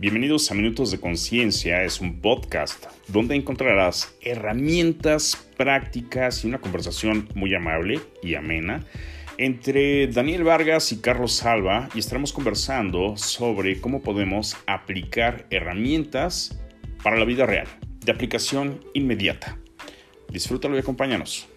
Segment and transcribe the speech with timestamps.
[0.00, 7.28] Bienvenidos a Minutos de Conciencia, es un podcast donde encontrarás herramientas prácticas y una conversación
[7.34, 8.84] muy amable y amena
[9.38, 16.62] entre Daniel Vargas y Carlos Salva y estaremos conversando sobre cómo podemos aplicar herramientas
[17.02, 17.66] para la vida real,
[18.04, 19.58] de aplicación inmediata.
[20.30, 21.48] Disfrútalo y acompáñanos.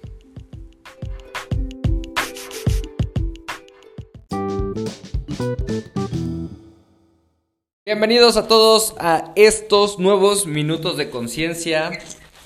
[7.92, 11.92] Bienvenidos a todos a estos nuevos minutos de conciencia.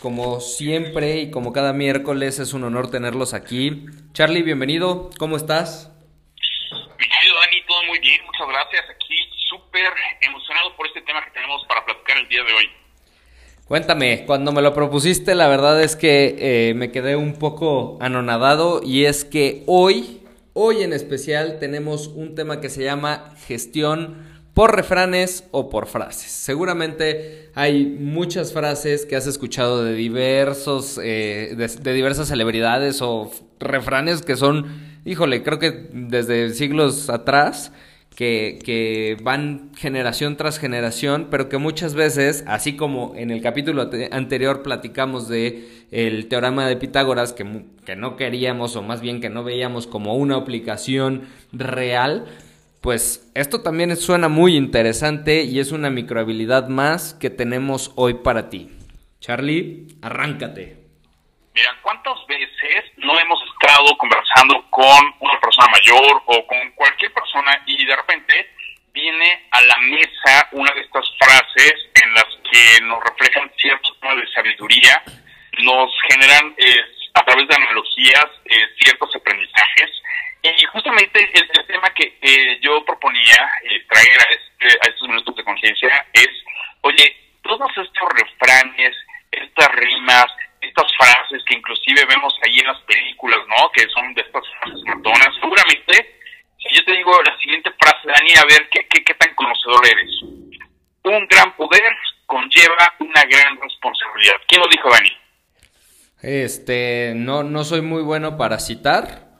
[0.01, 3.85] Como siempre y como cada miércoles es un honor tenerlos aquí.
[4.11, 5.11] Charlie, bienvenido.
[5.19, 5.91] ¿Cómo estás?
[6.99, 8.21] Mi querido Dani, todo muy bien.
[8.25, 8.85] Muchas gracias.
[8.89, 9.15] Aquí
[9.47, 12.65] súper emocionado por este tema que tenemos para platicar el día de hoy.
[13.67, 18.81] Cuéntame, cuando me lo propusiste, la verdad es que eh, me quedé un poco anonadado
[18.83, 20.23] y es que hoy,
[20.53, 26.31] hoy en especial, tenemos un tema que se llama gestión por refranes o por frases.
[26.31, 34.21] Seguramente hay muchas frases que has escuchado de diversos, eh, de, diversas celebridades o refranes
[34.21, 34.65] que son,
[35.03, 37.71] híjole, creo que desde siglos atrás.
[38.15, 43.89] Que, que, van generación tras generación, pero que muchas veces, así como en el capítulo
[44.11, 49.29] anterior platicamos de el teorema de Pitágoras, que, que no queríamos o más bien que
[49.29, 52.27] no veíamos como una aplicación real,
[52.85, 58.47] pues esto también suena muy interesante y es una microhabilidad más que tenemos hoy para
[58.51, 58.69] ti.
[59.19, 60.77] Charlie, arráncate.
[61.55, 67.59] Mira, ¿cuántas veces no hemos estado conversando con una persona mayor o con cualquier persona
[67.65, 68.51] y de repente
[68.93, 71.73] viene a la mesa una de estas frases
[72.03, 75.01] en las que nos reflejan ciertos temas de sabiduría,
[75.63, 76.75] nos generan eh,
[77.15, 79.89] a través de analogías eh, ciertos aprendizajes
[80.53, 85.35] y justamente el, tema que eh, yo proponía eh, traer a, este, a estos minutos
[85.35, 86.29] de conciencia es,
[86.81, 88.95] oye, todos estos refranes,
[89.31, 90.27] estas rimas,
[90.61, 93.69] estas frases que inclusive vemos ahí en las películas, ¿no?
[93.71, 96.19] Que son de estas frases matonas, seguramente,
[96.59, 99.85] si yo te digo la siguiente frase, Dani, a ver, ¿qué, qué, qué tan conocedor
[99.87, 100.21] eres?
[101.03, 101.91] Un gran poder
[102.27, 104.35] conlleva una gran responsabilidad.
[104.47, 105.14] ¿Quién lo dijo, Dani?
[106.43, 109.39] Este, no, no soy muy bueno para citar,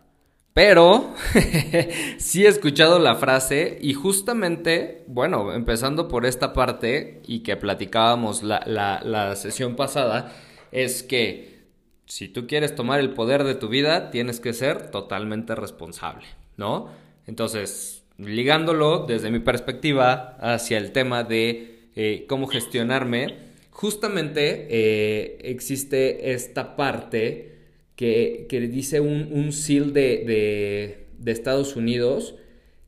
[0.53, 1.13] pero
[2.17, 8.43] sí he escuchado la frase y justamente, bueno, empezando por esta parte y que platicábamos
[8.43, 10.31] la, la, sesión pasada,
[10.71, 11.65] es que
[12.05, 16.25] si tú quieres tomar el poder de tu vida, tienes que ser totalmente responsable,
[16.55, 16.91] ¿no?
[17.27, 26.31] Entonces, ligándolo desde mi perspectiva hacia el tema de eh, cómo gestionarme, justamente eh, existe
[26.31, 27.59] esta parte
[27.97, 32.35] que, que dice un, un SEAL de, de, Estados Unidos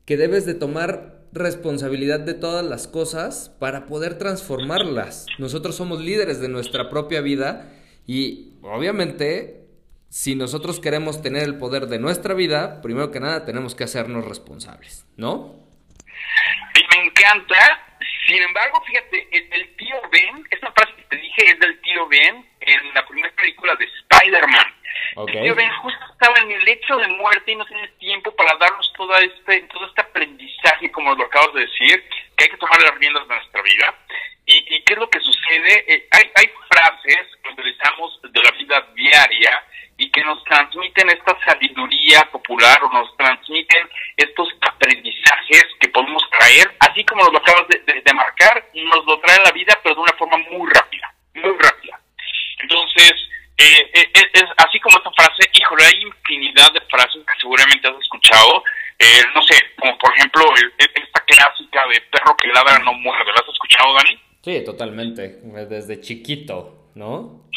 [0.06, 5.26] que debes de tomar responsabilidad de todas las cosas para poder transformarlas.
[5.38, 7.70] Nosotros somos líderes de nuestra propia vida
[8.06, 9.66] y obviamente
[10.08, 14.24] si nosotros queremos tener el poder de nuestra vida, primero que nada tenemos que hacernos
[14.24, 15.54] responsables, ¿no?
[16.74, 17.56] Y me encanta,
[18.28, 22.46] sin embargo, fíjate, el, tío Ben, esta frase que te dije es del tío Ben
[22.60, 24.74] en la primera película de Spider-Man.
[25.16, 25.50] Okay.
[25.50, 29.16] Ben justo estaba en el hecho de muerte y no tiene tiempo para darnos todo
[29.16, 32.04] este, todo este aprendizaje, como lo acabas de decir,
[32.36, 33.94] que hay que tomar las riendas de nuestra vida.
[34.44, 35.84] ¿Y, qué es lo que sucede?
[35.88, 39.64] Eh, hay, hay frases que utilizamos de la vida diaria
[39.98, 46.74] y que nos transmiten esta sabiduría popular o nos transmiten estos aprendizajes que podemos traer,
[46.80, 50.00] así como nos lo acabas de, de marcar, nos lo trae la vida, pero de
[50.00, 52.00] una forma muy rápida, muy rápida.
[52.60, 53.12] Entonces,
[53.58, 57.98] eh, eh, es, así como esta frase, híjole, hay infinidad de frases que seguramente has
[58.00, 58.62] escuchado.
[59.00, 60.42] Eh, no sé, como por ejemplo
[60.78, 63.32] esta clásica de perro que ladra no muerde.
[63.32, 64.20] ¿La has escuchado, Dani?
[64.42, 65.40] Sí, totalmente.
[65.68, 67.48] Desde chiquito, ¿no?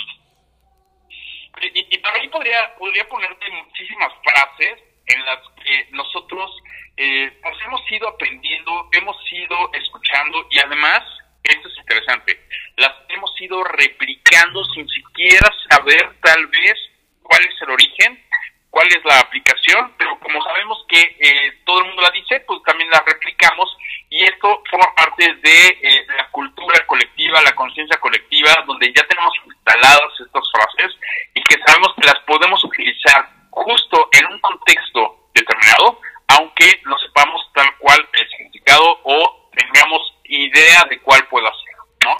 [1.62, 6.52] Y, y para ahí podría, podría ponerte muchísimas frases en las que nosotros
[6.98, 11.02] eh, pues hemos ido aprendiendo, hemos ido escuchando y además
[11.44, 12.40] esto es interesante,
[12.78, 16.76] las hemos ido replicando sin siquiera saber tal vez
[17.24, 18.24] cuál es el origen,
[18.72, 22.64] cuál es la aplicación, pero como sabemos que eh, todo el mundo la dice, pues
[22.64, 23.78] también la replicamos
[24.10, 29.34] y esto forma parte de eh, la cultura colectiva, la conciencia colectiva, donde ya tenemos
[29.46, 30.98] instaladas estas frases
[31.36, 37.42] y que sabemos que las podemos utilizar justo en un contexto determinado, aunque no sepamos
[37.54, 41.76] tal cual el significado o tengamos idea de cuál puedo hacer,
[42.06, 42.16] ¿no?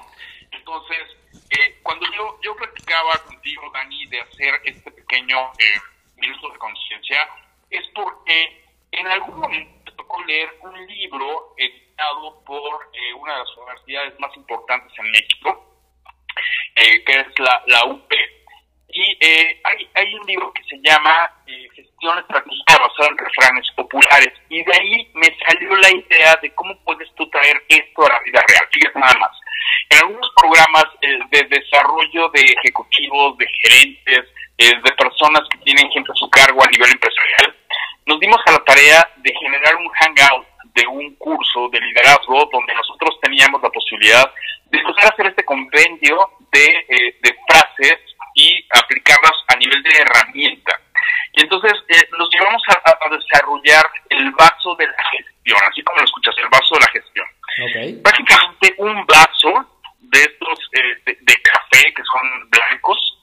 [0.52, 1.18] Entonces,
[1.50, 5.80] eh, cuando yo, yo platicaba contigo, Dani, de hacer este pequeño eh,
[6.50, 7.28] de conciencia,
[7.70, 8.62] es porque
[8.92, 14.36] en algún momento tocó leer un libro editado por eh, una de las universidades más
[14.36, 15.78] importantes en México,
[16.76, 18.14] eh, que es la, UP.
[18.94, 24.34] Y eh, hay, hay un libro que se llama Gestión Estratégica basada en refranes populares.
[24.50, 28.20] Y de ahí me salió la idea de cómo puedes tú traer esto a la
[28.20, 28.68] vida real.
[28.74, 29.32] Fíjate nada más.
[29.92, 34.26] En algunos programas de desarrollo de ejecutivos, de gerentes,
[34.58, 37.56] de personas que tienen gente a su cargo a nivel empresarial,
[38.06, 42.74] nos dimos a la tarea de generar un hangout de un curso de liderazgo donde
[42.74, 44.24] nosotros teníamos la posibilidad
[44.66, 46.18] de empezar a hacer este compendio
[46.52, 48.00] de, eh, de frases
[48.36, 50.80] y aplicarlas a nivel de herramienta.
[51.34, 56.06] Y entonces eh, nos llevamos a, desarrollar el vaso de la gestión, así como lo
[56.06, 57.28] escuchas, el vaso de la gestión.
[57.70, 58.02] Okay.
[58.02, 59.68] Básicamente un vaso
[60.00, 63.18] de estos eh, de, café que son blancos,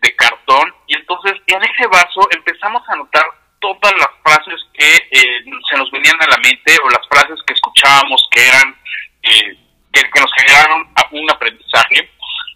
[0.00, 3.24] de cartón, y entonces en ese vaso empezamos a notar
[3.60, 7.52] todas las frases que eh, se nos venían a la mente o las frases que
[7.52, 8.76] escuchábamos que eran
[9.22, 9.56] eh,
[9.92, 12.10] que, nos generaron un aprendizaje.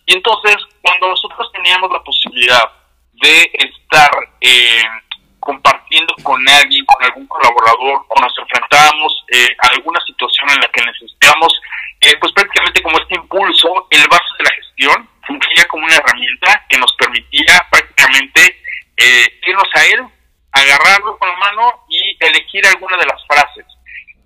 [0.06, 2.72] Y entonces cuando nosotros teníamos la posibilidad
[3.12, 4.10] de estar
[4.40, 4.82] eh,
[5.40, 9.24] compartiendo con alguien, con algún colaborador o nos enfrentábamos
[9.62, 11.60] a alguna situación en la que necesitamos
[12.20, 16.78] pues prácticamente como este impulso, el vaso de la gestión fungía como una herramienta que
[16.78, 18.60] nos permitía prácticamente
[19.42, 20.06] irnos a él
[20.54, 23.66] agarrarlo con la mano y elegir alguna de las frases.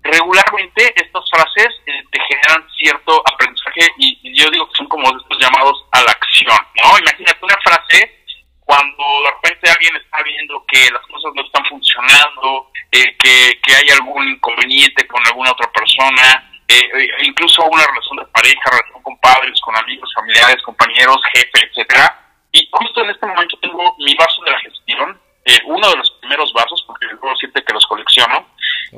[0.03, 5.39] Regularmente estas frases eh, te generan cierto aprendizaje y, yo digo que son como estos
[5.39, 6.97] llamados a la acción, ¿no?
[6.99, 8.15] Imagínate una frase
[8.61, 13.75] cuando de repente alguien está viendo que las cosas no están funcionando, eh, que, que
[13.75, 19.03] hay algún inconveniente con alguna otra persona, eh, e incluso una relación de pareja, relación
[19.03, 22.15] con padres, con amigos, familiares, compañeros, jefe, etcétera.
[22.51, 25.19] Y justo en este momento tengo mi vaso de la gestión
[25.49, 28.45] eh, uno de los primeros vasos, porque luego siempre que los colecciono,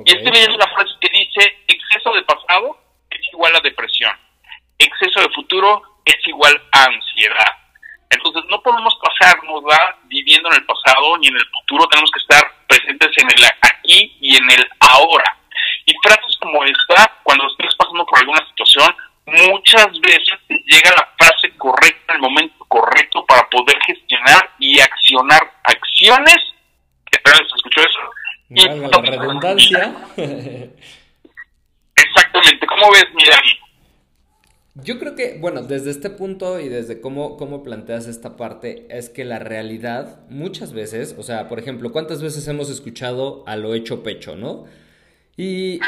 [0.06, 2.77] y este es una frase que dice, exceso de pasado
[3.09, 4.12] es igual a depresión,
[4.77, 7.56] exceso de futuro es igual a ansiedad.
[8.09, 9.63] Entonces no podemos pasarnos
[10.06, 14.17] viviendo en el pasado ni en el futuro, tenemos que estar presentes en el aquí
[14.19, 15.38] y en el ahora.
[15.85, 18.93] Y frases como esta, cuando estés pasando por alguna situación,
[19.25, 26.37] muchas veces llega la frase correcta, el momento correcto para poder gestionar y accionar acciones.
[27.09, 27.99] ¿Se escuchó eso?
[28.49, 29.95] Y la redundancia.
[31.95, 32.67] Exactamente.
[32.67, 33.41] ¿Cómo ves, Mira?
[34.75, 39.09] Yo creo que, bueno, desde este punto y desde cómo, cómo planteas esta parte, es
[39.09, 43.73] que la realidad muchas veces, o sea, por ejemplo, ¿cuántas veces hemos escuchado a lo
[43.73, 44.65] hecho pecho, no?
[45.37, 45.79] Y,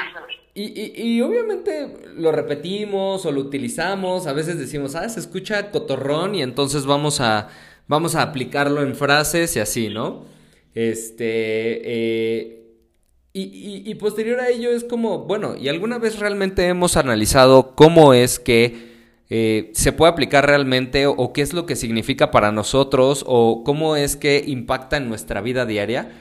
[0.55, 6.43] y, obviamente lo repetimos o lo utilizamos, a veces decimos, ah, se escucha cotorrón y
[6.43, 7.49] entonces vamos a,
[7.87, 10.25] vamos a aplicarlo en frases y así, ¿no?
[10.75, 12.63] Este, eh,
[13.35, 18.37] y, posterior a ello es como, bueno, ¿y alguna vez realmente hemos analizado cómo es
[18.37, 18.93] que
[19.31, 23.95] eh, se puede aplicar realmente o qué es lo que significa para nosotros o cómo
[23.95, 26.11] es que impacta en nuestra vida diaria?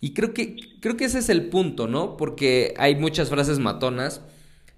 [0.00, 2.16] Y creo que, creo que ese es el punto, ¿no?
[2.16, 4.22] Porque hay muchas frases matonas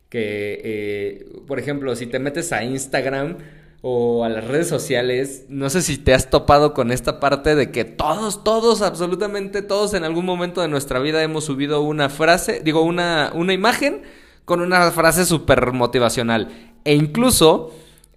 [0.09, 3.39] que, eh, por ejemplo, si te metes a Instagram
[3.83, 7.71] o a las redes sociales, no sé si te has topado con esta parte de
[7.71, 12.61] que todos, todos, absolutamente todos en algún momento de nuestra vida hemos subido una frase,
[12.65, 14.03] digo, una, una imagen
[14.45, 16.49] con una frase súper motivacional.
[16.85, 17.73] E incluso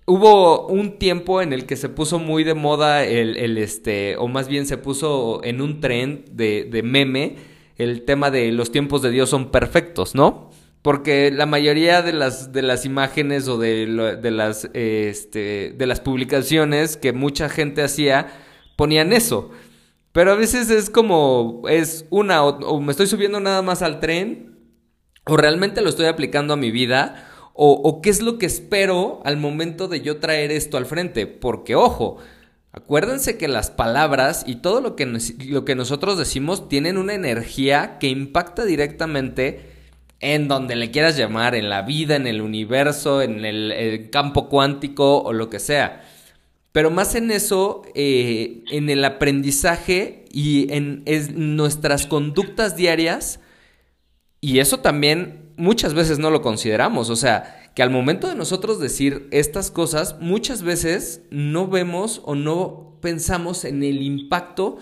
[0.06, 4.48] Hubo un tiempo en el que se puso muy de moda el, este, o más
[4.48, 7.38] bien se puso en un tren de, de meme
[7.78, 10.50] el tema de los tiempos de Dios son perfectos, ¿no?
[10.82, 16.00] Porque la mayoría de las, de las imágenes o de, de, las, este, de las
[16.00, 18.28] publicaciones que mucha gente hacía
[18.78, 19.50] ponían eso.
[20.12, 24.60] Pero a veces es como, es una, o me estoy subiendo nada más al tren,
[25.26, 29.38] o realmente lo estoy aplicando a mi vida, o, qué es lo que espero al
[29.38, 31.26] momento de yo traer esto al frente.
[31.26, 32.18] Porque, ojo,
[32.74, 37.98] acuérdense que las palabras y todo lo que, lo que nosotros decimos tienen una energía
[37.98, 39.72] que impacta directamente
[40.20, 45.22] en donde le quieras llamar, en la vida, en el universo, en el, campo cuántico
[45.22, 46.04] o lo que sea.
[46.74, 51.06] Pero más en eso, eh, en el aprendizaje y en
[51.56, 53.40] nuestras conductas diarias,
[54.42, 57.10] y eso también muchas veces no lo consideramos.
[57.10, 62.36] O sea, que al momento de nosotros decir estas cosas, muchas veces no vemos o
[62.36, 64.78] no pensamos en el impacto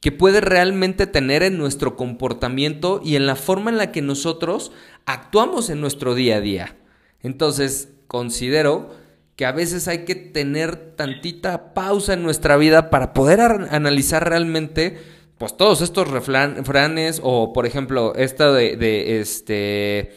[0.00, 4.72] que puede realmente tener en nuestro comportamiento y en la forma en la que nosotros
[5.06, 6.76] actuamos en nuestro día a día.
[7.20, 8.90] Entonces, considero
[9.34, 14.98] que a veces hay que tener tantita pausa en nuestra vida para poder analizar realmente
[15.38, 20.16] pues todos estos refranes o por ejemplo esta de, este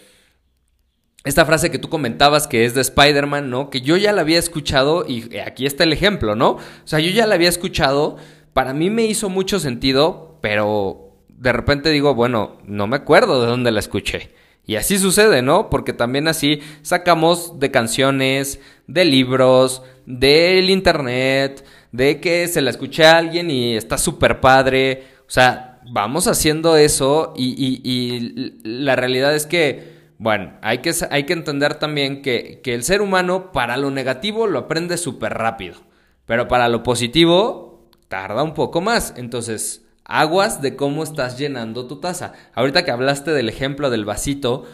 [1.24, 3.70] esta frase que tú comentabas que es de Spider-Man, ¿no?
[3.70, 6.54] Que yo ya la había escuchado y aquí está el ejemplo, ¿no?
[6.54, 8.18] O sea, yo ya la había escuchado,
[8.54, 13.48] para mí me hizo mucho sentido, pero de repente digo, bueno, no me acuerdo de
[13.48, 14.32] dónde la escuché.
[14.66, 15.70] Y así sucede, ¿no?
[15.70, 23.06] Porque también así sacamos de canciones, de libros, del internet, de que se la escuché
[23.06, 25.04] a alguien y está súper padre.
[25.31, 31.23] O sea, vamos haciendo eso y, y, la realidad es que, bueno, hay que, hay
[31.23, 35.77] que entender también que, que el ser humano para lo negativo lo aprende súper rápido,
[36.25, 39.13] pero para lo positivo tarda un poco más.
[39.15, 42.33] Entonces, aguas de cómo estás llenando tu taza.
[42.53, 44.65] Ahorita que hablaste del ejemplo del vasito,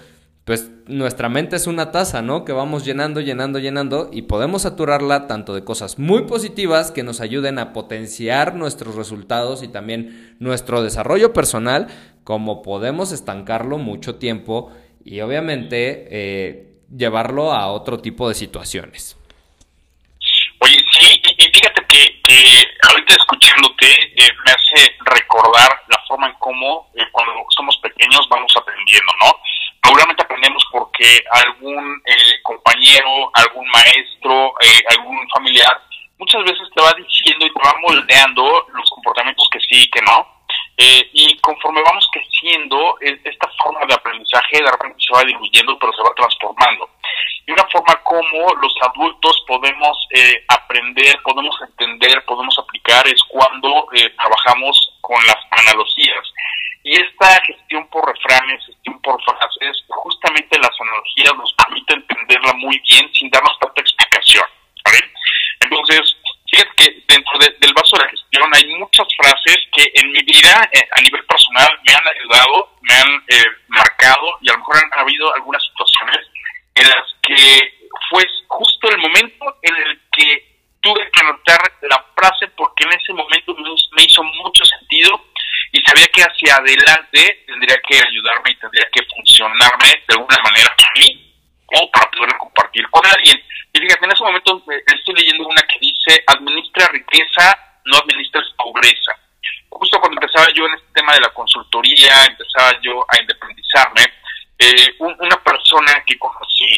[0.43, 2.45] pues nuestra mente es una taza, ¿no?
[2.45, 7.21] Que vamos llenando, llenando, llenando y podemos saturarla tanto de cosas muy positivas que nos
[7.21, 11.87] ayuden a potenciar nuestros resultados y también nuestro desarrollo personal,
[12.23, 14.71] como podemos estancarlo mucho tiempo
[15.03, 19.17] y obviamente eh, llevarlo a otro tipo de situaciones.
[20.59, 26.89] Oye, sí, y fíjate que, ahorita escuchándote eh, me hace recordar la forma en cómo
[26.95, 29.33] eh, cuando somos pequeños vamos aprendiendo, ¿no?
[29.87, 35.81] Seguramente aprendemos porque algún eh, compañero, algún maestro, eh, algún familiar,
[36.17, 40.01] muchas veces te va diciendo y te va moldeando los comportamientos que sí y que
[40.01, 40.27] no.
[40.75, 45.93] Eh, y conforme vamos creciendo, esta forma de aprendizaje de repente se va diluyendo, pero
[45.93, 46.89] se va transformando.
[47.45, 49.97] Y una forma como los adultos podemos
[50.49, 56.27] aprender, podemos entender, podemos aplicar es cuando trabajamos con las analogías.
[56.83, 60.57] Y esta gestión por refranes, gestión por frases, justamente
[61.35, 64.45] nos permite entenderla muy bien sin darnos tanta explicación.
[65.59, 66.15] Entonces,
[66.49, 70.69] fíjate que dentro del vaso de la gestión hay muchas frases que en mi vida,
[70.71, 74.77] eh, a nivel personal, me han ayudado, me han eh, marcado y a lo mejor
[74.77, 76.25] han habido algunas situaciones
[76.75, 77.73] en las que
[78.09, 83.13] fue justo el momento en el que tuve que anotar la frase porque en ese
[83.13, 83.55] momento
[83.95, 85.25] me hizo mucho sentido
[85.71, 90.73] y sabía que hacia adelante tendría que ayudarme y tendría que funcionarme de alguna manera
[90.77, 91.33] para mí
[91.75, 93.43] o para poder compartir con alguien.
[93.73, 94.83] Y fíjate, en ese momento eh,
[95.37, 99.13] leyendo una que dice, administra riqueza, no administres pobreza.
[99.69, 104.01] Justo cuando empezaba yo en este tema de la consultoría, empezaba yo a independizarme,
[104.59, 106.73] eh, una persona que conocí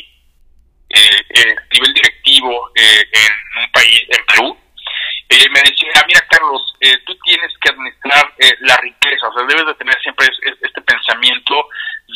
[0.90, 4.58] eh, eh, a nivel directivo en un país, en Perú,
[5.30, 6.74] me decía, mira Carlos,
[7.06, 11.68] tú tienes que administrar la riqueza, o sea, debes de tener siempre este pensamiento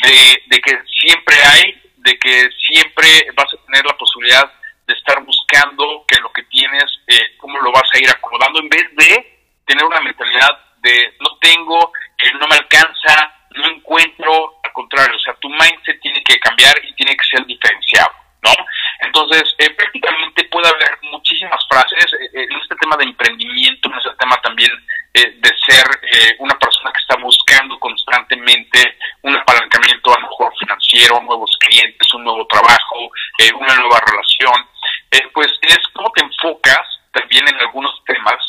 [0.02, 4.52] de, de que siempre hay, de que siempre vas a tener la posibilidad
[4.86, 8.68] de estar buscando que lo que tienes, eh, cómo lo vas a ir acomodando, en
[8.68, 14.72] vez de tener una mentalidad de no tengo, eh, no me alcanza, no encuentro, al
[14.72, 18.12] contrario, o sea, tu mindset tiene que cambiar y tiene que ser diferenciado,
[18.42, 18.50] ¿no?
[19.34, 24.14] Entonces, eh, prácticamente puede haber muchísimas frases eh, en este tema de emprendimiento, en este
[24.18, 24.70] tema también
[25.14, 25.84] de ser
[26.40, 32.24] una persona que está buscando constantemente un apalancamiento a lo mejor financiero, nuevos clientes, un
[32.24, 33.10] nuevo trabajo,
[33.54, 34.68] una nueva relación,
[35.32, 38.42] pues es cómo te enfocas también en algunos temas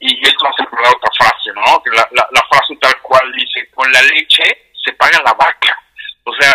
[0.00, 1.82] y esto hace por otra frase, ¿no?
[1.96, 4.44] La, la, la frase tal cual dice, con la leche
[4.84, 5.78] se paga la vaca.
[6.24, 6.52] O sea,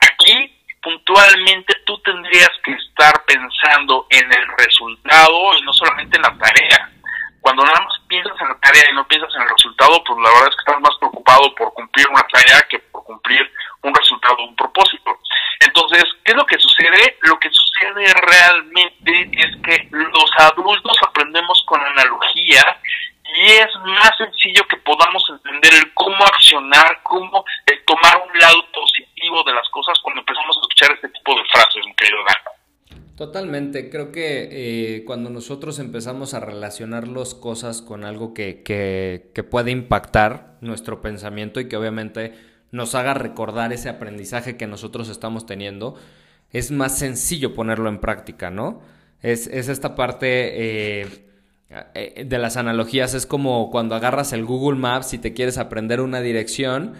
[0.00, 6.36] aquí puntualmente tú tendrías que estar pensando en el resultado y no solamente en la
[6.38, 6.90] tarea.
[7.40, 10.30] Cuando nada más piensas en la tarea y no piensas en el resultado, pues la
[10.30, 11.72] verdad es que estás más preocupado por
[12.10, 13.40] una tarea que por cumplir
[13.82, 15.18] un resultado, un propósito.
[15.60, 17.18] Entonces, ¿qué es lo que sucede?
[17.22, 22.62] Lo que sucede realmente es que los adultos aprendemos con analogía
[23.36, 28.64] y es más sencillo que podamos entender el cómo accionar, cómo eh, tomar un lado
[28.72, 32.24] positivo de las cosas cuando empezamos a escuchar este tipo de frases, mi querido
[33.90, 34.48] Creo que
[34.96, 40.56] eh, cuando nosotros empezamos a relacionar las cosas con algo que, que, que puede impactar
[40.60, 42.32] nuestro pensamiento y que obviamente
[42.70, 45.94] nos haga recordar ese aprendizaje que nosotros estamos teniendo,
[46.50, 48.80] es más sencillo ponerlo en práctica, ¿no?
[49.22, 51.06] Es, es esta parte eh,
[51.94, 56.00] eh, de las analogías, es como cuando agarras el Google Maps y te quieres aprender
[56.00, 56.94] una dirección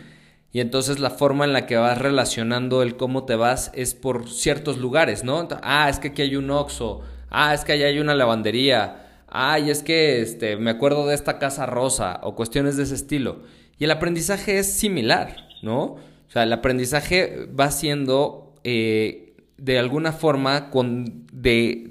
[0.52, 4.30] y entonces la forma en la que vas relacionando el cómo te vas es por
[4.30, 5.46] ciertos lugares, ¿no?
[5.62, 7.02] Ah, es que aquí hay un Oxxo.
[7.30, 9.24] Ah, es que allá hay una lavandería.
[9.28, 12.94] Ah, y es que este, me acuerdo de esta casa rosa o cuestiones de ese
[12.94, 13.42] estilo.
[13.78, 15.82] Y el aprendizaje es similar, ¿no?
[15.82, 21.90] O sea, el aprendizaje va siendo eh, de alguna forma con, de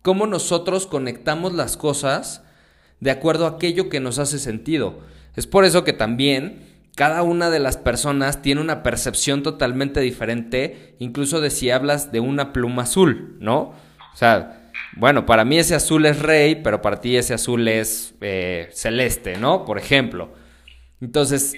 [0.00, 2.42] cómo nosotros conectamos las cosas
[3.00, 5.00] de acuerdo a aquello que nos hace sentido.
[5.36, 6.67] Es por eso que también
[6.98, 12.18] cada una de las personas tiene una percepción totalmente diferente, incluso de si hablas de
[12.18, 13.72] una pluma azul, ¿no?
[14.12, 18.16] O sea, bueno, para mí ese azul es rey, pero para ti ese azul es
[18.20, 19.64] eh, celeste, ¿no?
[19.64, 20.32] Por ejemplo.
[21.00, 21.54] Entonces,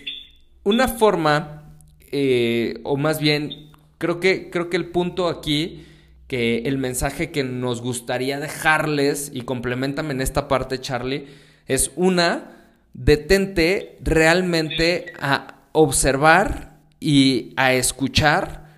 [0.62, 1.72] una forma,
[2.12, 5.86] eh, o más bien, creo que, creo que el punto aquí,
[6.26, 11.28] que el mensaje que nos gustaría dejarles, y complementame en esta parte, Charlie,
[11.66, 12.59] es una,
[12.94, 18.68] detente realmente a observar y a escuchar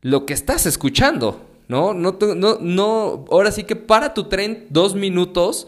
[0.00, 1.94] lo que estás escuchando, ¿no?
[1.94, 5.66] No, no, no, ahora sí que para tu tren dos minutos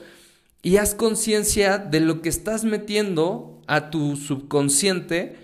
[0.63, 5.37] y haz conciencia de lo que estás metiendo a tu subconsciente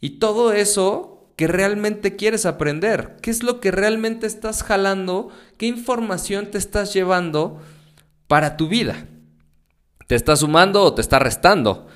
[0.00, 3.16] y todo eso que realmente quieres aprender.
[3.22, 5.30] ¿Qué es lo que realmente estás jalando?
[5.56, 7.60] ¿Qué información te estás llevando
[8.26, 9.06] para tu vida?
[10.06, 11.86] ¿Te está sumando o te está restando?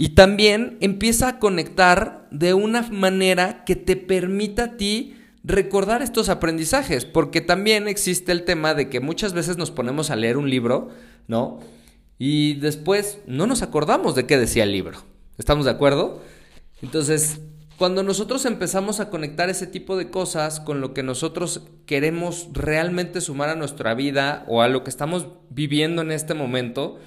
[0.00, 6.28] Y también empieza a conectar de una manera que te permita a ti recordar estos
[6.28, 10.48] aprendizajes, porque también existe el tema de que muchas veces nos ponemos a leer un
[10.48, 10.90] libro,
[11.26, 11.58] ¿no?
[12.16, 15.02] Y después no nos acordamos de qué decía el libro.
[15.36, 16.22] ¿Estamos de acuerdo?
[16.80, 17.40] Entonces,
[17.76, 23.20] cuando nosotros empezamos a conectar ese tipo de cosas con lo que nosotros queremos realmente
[23.20, 27.00] sumar a nuestra vida o a lo que estamos viviendo en este momento,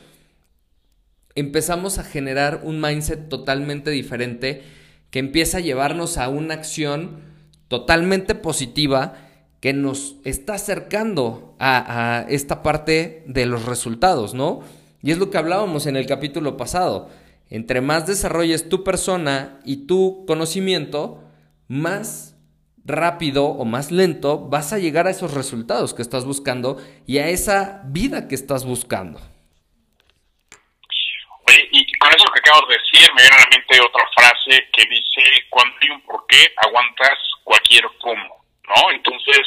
[1.36, 4.64] empezamos a generar un mindset totalmente diferente
[5.10, 7.22] que empieza a llevarnos a una acción
[7.68, 9.14] totalmente positiva
[9.60, 14.62] que nos está acercando a, esta parte de los resultados, ¿no?
[15.02, 17.10] Y es lo que hablábamos en el capítulo pasado.
[17.50, 21.24] Entre más desarrolles tu persona y tu conocimiento,
[21.68, 22.36] más
[22.84, 27.30] rápido o más lento vas a llegar a esos resultados que estás buscando y a
[27.30, 29.20] esa vida que estás buscando
[32.00, 35.46] con eso que acabo de decir, me viene a la mente otra frase que dice,
[35.50, 38.92] cuando hay un porqué, aguantas cualquier cómo, ¿no?
[38.92, 39.42] Entonces,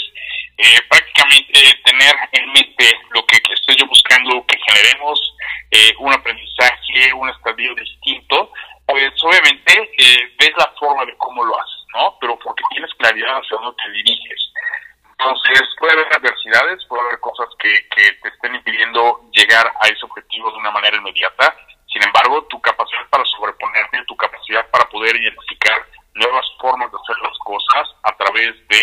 [0.57, 5.19] eh, prácticamente tener en mente lo que, estoy yo buscando, que generemos
[5.71, 8.52] eh, un aprendizaje, un estadio distinto,
[8.87, 12.17] pues obviamente eh, ves la forma de cómo lo haces, ¿no?
[12.21, 14.52] Pero porque tienes claridad hacia dónde te diriges.
[15.19, 20.04] Entonces, puede haber adversidades, puede haber cosas que, que te estén impidiendo llegar a ese
[20.04, 21.57] objetivo de una manera inmediata,
[21.95, 27.17] sin embargo, tu capacidad para sobreponerte, tu capacidad para poder identificar nuevas formas de hacer
[27.23, 28.83] las cosas a través de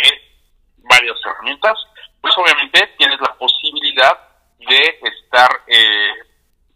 [0.78, 1.78] varias herramientas,
[2.22, 4.18] pues obviamente tienes la posibilidad
[4.60, 6.14] de estar eh,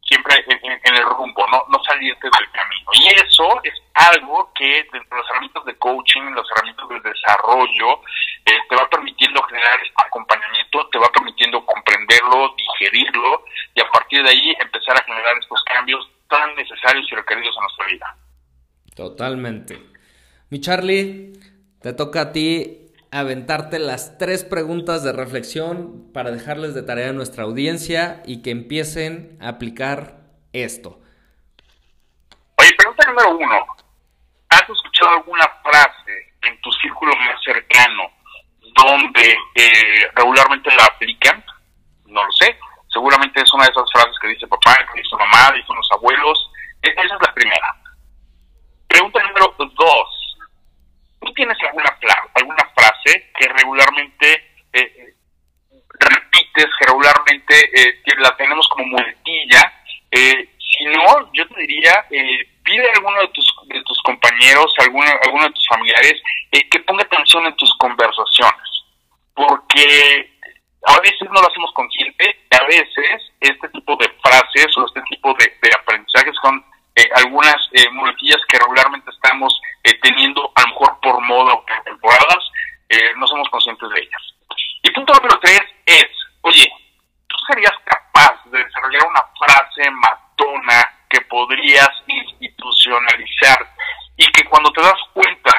[0.02, 1.64] siempre en, el rumbo, ¿no?
[1.70, 2.92] no salirte del camino.
[2.94, 8.02] Y eso es algo que dentro de las herramientas de coaching, las herramientas de desarrollo,
[8.46, 14.22] eh, te va permitiendo generar este acompañamiento, te va permitiendo comprenderlo, digerirlo y a partir
[14.22, 16.10] de ahí empezar a generar estos cambios
[16.76, 18.18] necesarios y requeridos en nuestra vida.
[18.96, 19.80] Totalmente.
[20.50, 21.34] Mi Charlie,
[21.82, 27.14] te toca a ti aventarte las tres preguntas de reflexión para dejarles de tarea a
[27.14, 30.18] nuestra audiencia y que empiecen a aplicar
[30.54, 31.00] esto.
[32.58, 33.66] Oye, pregunta número uno.
[34.50, 38.04] ¿Has escuchado alguna frase en tu círculo más cercano
[38.76, 41.44] donde eh, regularmente la aplican?
[42.06, 42.58] No lo sé
[42.96, 46.50] seguramente es una de esas frases que dice papá, que dice mamá, dicen los abuelos.
[46.86, 47.76] E-, esa es la primera.
[48.88, 50.38] Pregunta número dos.
[51.20, 51.98] ¿Tú tienes alguna,
[52.36, 54.34] alguna frase que regularmente
[54.74, 55.16] eh, eh,
[56.00, 59.72] repites, que regularmente eh, la tenemos como muletilla?
[60.16, 62.06] si no, yo te diría,
[62.64, 66.14] pide a alguno de tus, compañeros, a alguno, alguno de tus familiares,
[66.52, 68.86] que ponga atención en tus conversaciones.
[69.34, 70.36] Porque
[70.86, 75.34] a veces no lo hacemos consciente, a veces este tipo de frases o este tipo
[75.34, 76.64] de, aprendizajes son
[76.96, 77.10] eh,
[77.86, 82.44] eh, muletillas que regularmente estamos eh, teniendo, a lo mejor por moda o por temporadas,
[82.90, 84.22] eh, no somos conscientes de ellas.
[84.84, 86.08] Y punto número tres es,
[86.42, 86.70] oye,
[87.28, 93.70] ¿tú serías capaz de desarrollar una frase matona que podrías institucionalizar
[94.18, 95.52] y que cuando te das cuenta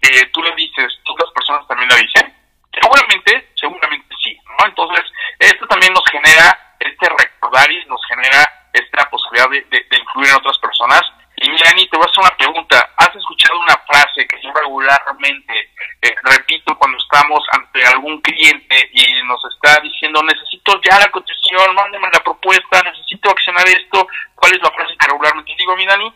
[0.00, 2.34] que tú le dices, otras personas también la dicen?
[2.72, 4.66] Seguramente, seguramente sí, ¿no?
[4.66, 5.04] Entonces,
[5.38, 10.58] esto también nos genera este recordar y nos genera esta posibilidad de, incluir a otras
[10.58, 11.02] personas.
[11.36, 12.90] Y Milani, te voy a hacer una pregunta.
[12.96, 14.52] ¿Has escuchado una frase que yo
[15.28, 21.74] eh, repito cuando estamos ante algún cliente y nos está diciendo, necesito ya la cotización,
[21.74, 24.06] mándeme la propuesta, necesito accionar esto?
[24.34, 26.12] ¿Cuál es la frase que regularmente digo, mi Dani?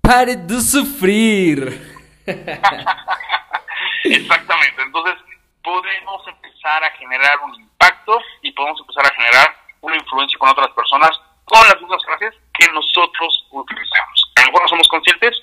[0.00, 1.94] Pare de sufrir.
[4.04, 4.82] Exactamente.
[4.82, 5.14] Entonces,
[5.62, 10.70] podemos empezar a generar un impacto y podemos empezar a generar una influencia con otras
[10.70, 11.10] personas
[11.44, 14.32] con las mismas frases que nosotros utilizamos.
[14.36, 15.42] A lo mejor no somos conscientes,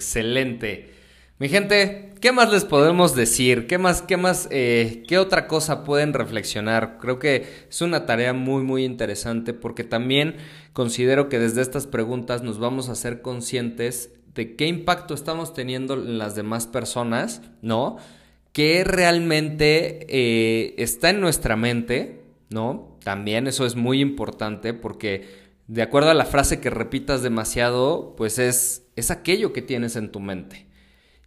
[0.00, 0.94] Excelente.
[1.38, 3.66] Mi gente, ¿qué más les podemos decir?
[3.66, 6.96] ¿Qué más, qué más, eh, qué otra cosa pueden reflexionar?
[6.98, 10.36] Creo que es una tarea muy, muy interesante porque también
[10.72, 15.92] considero que desde estas preguntas nos vamos a ser conscientes de qué impacto estamos teniendo
[15.92, 17.98] en las demás personas, ¿no?
[18.52, 22.96] ¿Qué realmente eh, está en nuestra mente, ¿no?
[23.04, 28.40] También eso es muy importante porque de acuerdo a la frase que repitas demasiado, pues
[28.40, 30.66] es, es aquello que tienes en tu mente.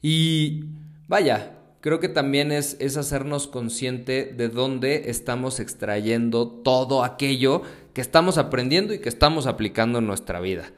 [0.02, 0.64] Y
[1.08, 7.62] vaya, creo que también es, es hacernos consciente de dónde estamos extrayendo todo aquello
[7.94, 10.72] que estamos aprendiendo y que estamos aplicando en nuestra vida.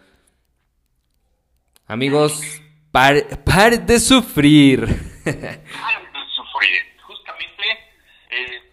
[1.88, 2.41] Amigos,
[2.91, 3.27] pare,
[3.77, 4.81] de sufrir.
[5.23, 6.81] Pare de sufrir.
[7.01, 7.63] Justamente
[8.31, 8.65] eh,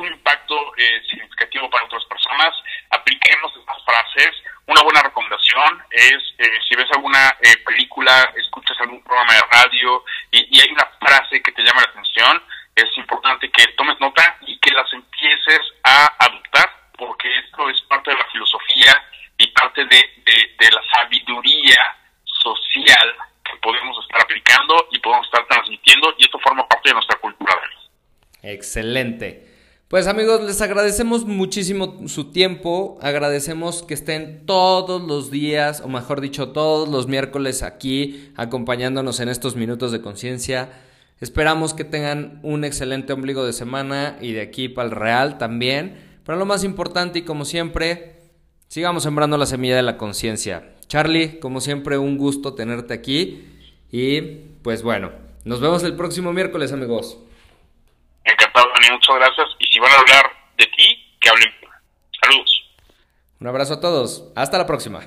[0.00, 2.54] un impacto eh, significativo para otras personas.
[2.90, 3.52] Apliquemos
[3.88, 4.32] frases.
[4.66, 10.04] Una buena recomendación es, eh, si ves alguna eh, película, escuchas algún programa de radio
[10.30, 12.42] y, hay una frase que te llama la atención,
[12.76, 18.10] es importante que tomes nota y que las empieces a adoptar, porque esto es parte
[18.10, 19.02] de la filosofía
[19.38, 26.24] y parte de, la sabiduría social que podemos estar aplicando y podemos estar transmitiendo y
[26.24, 27.54] esto forma parte de nuestra cultura.
[28.42, 29.57] Excelente.
[29.88, 36.20] Pues amigos, les agradecemos muchísimo su tiempo, agradecemos que estén todos los días, o mejor
[36.20, 40.68] dicho, todos los miércoles aquí acompañándonos en estos minutos de conciencia.
[41.20, 45.96] Esperamos que tengan un excelente ombligo de semana y de aquí para el real también.
[46.22, 48.16] Pero lo más importante y como siempre,
[48.66, 50.74] sigamos sembrando la semilla de la conciencia.
[50.86, 53.42] Charlie, como siempre, un gusto tenerte aquí
[53.90, 54.20] y
[54.60, 55.12] pues bueno,
[55.46, 57.16] nos vemos el próximo miércoles amigos.
[58.28, 59.48] Encantado, Dani, muchas gracias.
[59.58, 61.52] Y si van a hablar de ti, que hablen.
[62.22, 62.64] Saludos.
[63.40, 64.24] Un abrazo a todos.
[64.36, 65.00] Hasta la próxima.